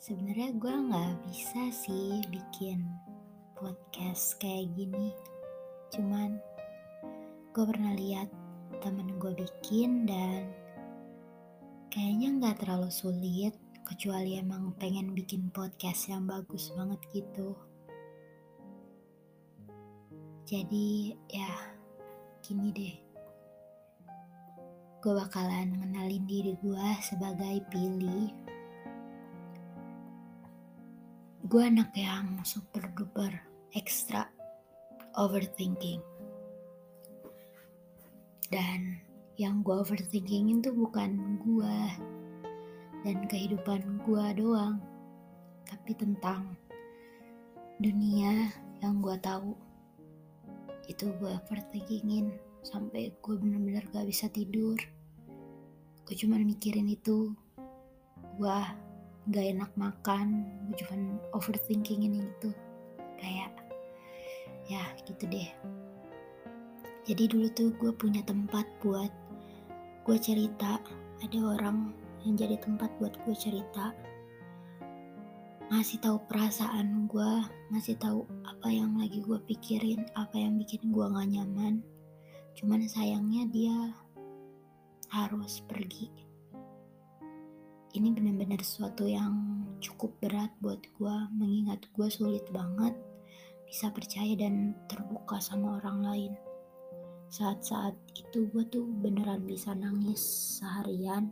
[0.00, 2.88] sebenarnya gue nggak bisa sih bikin
[3.52, 5.12] podcast kayak gini.
[5.92, 6.40] Cuman
[7.52, 8.32] gue pernah lihat
[8.80, 10.48] temen gue bikin dan
[11.92, 13.52] kayaknya nggak terlalu sulit
[13.84, 17.52] kecuali emang pengen bikin podcast yang bagus banget gitu.
[20.48, 21.76] Jadi ya
[22.40, 23.11] gini deh
[25.02, 28.30] gue bakalan ngenalin diri gue sebagai pilih
[31.42, 33.34] gue anak yang super duper
[33.74, 34.30] ekstra
[35.18, 35.98] overthinking.
[38.46, 39.02] Dan
[39.34, 41.78] yang gue overthinking itu bukan gue
[43.02, 44.78] dan kehidupan gue doang
[45.66, 46.54] tapi tentang
[47.82, 49.58] dunia yang gue tahu.
[50.86, 54.78] Itu gue overthinkingin sampai gue bener-bener gak bisa tidur.
[56.06, 57.34] Gue cuma mikirin itu.
[58.38, 58.58] Gue
[59.30, 60.46] gak enak makan.
[60.70, 62.50] Gue cuma overthinking ini itu.
[63.18, 63.52] Kayak
[64.70, 65.50] ya gitu deh.
[67.02, 69.10] Jadi dulu tuh gue punya tempat buat
[70.06, 70.78] gue cerita.
[71.22, 71.90] Ada orang
[72.22, 73.90] yang jadi tempat buat gue cerita.
[75.72, 77.30] Ngasih tahu perasaan gue
[77.72, 81.80] ngasih tahu apa yang lagi gue pikirin apa yang bikin gue gak nyaman
[82.56, 83.76] cuman sayangnya dia
[85.12, 86.08] harus pergi.
[87.92, 89.36] Ini benar-benar sesuatu yang
[89.84, 92.96] cukup berat buat gue mengingat gue sulit banget
[93.68, 96.32] bisa percaya dan terbuka sama orang lain.
[97.28, 100.20] Saat-saat itu gue tuh beneran bisa nangis
[100.60, 101.28] seharian.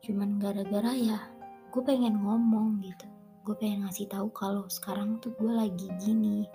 [0.00, 1.20] Cuman gara-gara ya
[1.68, 3.04] gue pengen ngomong gitu.
[3.44, 6.48] Gue pengen ngasih tahu kalau sekarang tuh gue lagi gini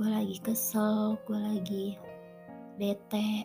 [0.00, 1.86] gue lagi kesel gue lagi
[2.80, 3.44] bete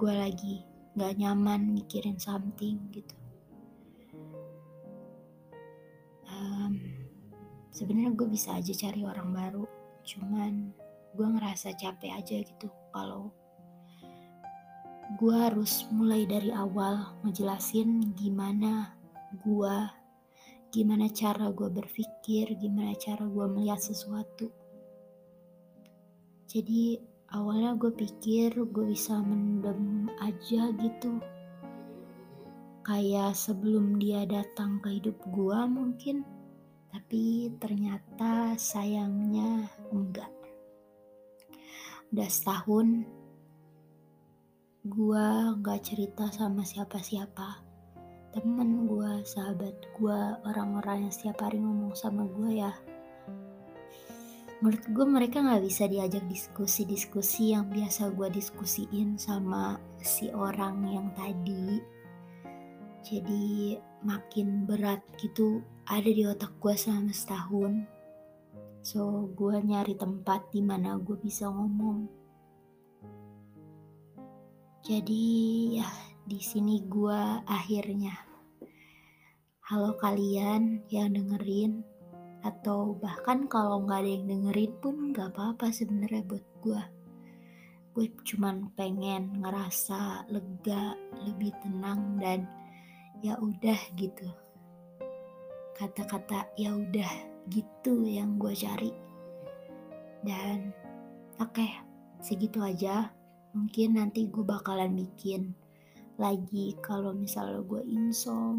[0.00, 0.64] gue lagi
[0.96, 3.12] gak nyaman mikirin something gitu.
[6.32, 6.80] Um,
[7.76, 9.68] sebenarnya gue bisa aja cari orang baru
[10.00, 10.72] cuman
[11.12, 13.28] gue ngerasa capek aja gitu kalau
[15.20, 18.96] gue harus mulai dari awal ngejelasin gimana
[19.44, 19.76] gue
[20.72, 24.61] gimana cara gue berpikir gimana cara gue melihat sesuatu
[26.52, 27.00] jadi
[27.32, 31.16] awalnya gue pikir gue bisa mendem aja gitu.
[32.84, 36.28] Kayak sebelum dia datang ke hidup gue mungkin
[36.92, 39.64] tapi ternyata sayangnya
[39.96, 40.28] enggak.
[42.12, 43.08] Udah setahun
[44.84, 45.26] gue
[45.64, 47.64] gak cerita sama siapa-siapa.
[48.36, 52.76] Temen gue sahabat gue orang-orang yang setiap hari ngomong sama gue ya
[54.62, 61.10] menurut gue mereka nggak bisa diajak diskusi-diskusi yang biasa gue diskusiin sama si orang yang
[61.18, 61.82] tadi.
[63.02, 63.74] Jadi
[64.06, 67.82] makin berat gitu ada di otak gue selama setahun.
[68.86, 72.06] So gue nyari tempat di mana gue bisa ngomong.
[74.86, 75.26] Jadi
[75.82, 75.90] ya
[76.22, 77.20] di sini gue
[77.50, 78.14] akhirnya.
[79.66, 81.82] Halo kalian yang dengerin
[82.42, 86.82] atau bahkan kalau nggak ada yang dengerin pun nggak apa-apa sebenarnya buat gue
[87.92, 90.96] gue cuman pengen ngerasa lega
[91.28, 92.48] lebih tenang dan
[93.20, 94.24] ya udah gitu.
[95.76, 97.12] Kata-kata ya udah
[97.52, 98.92] gitu yang gue cari.
[100.24, 100.72] Dan
[101.36, 101.70] oke okay,
[102.24, 103.12] segitu aja.
[103.52, 105.52] Mungkin nanti gue bakalan bikin
[106.16, 108.56] lagi kalau misalnya gue insom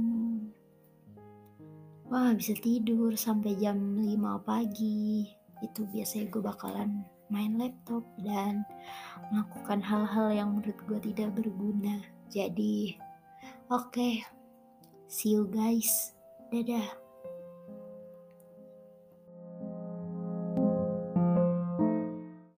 [2.09, 5.29] wah bisa tidur sampai jam 5 pagi.
[5.63, 6.89] Itu biasanya gue bakalan
[7.31, 8.67] main laptop dan
[9.31, 12.03] melakukan hal-hal yang menurut gue tidak berguna.
[12.29, 12.97] Jadi
[13.71, 14.13] oke okay,
[15.07, 16.13] see you guys.
[16.53, 17.02] Dadah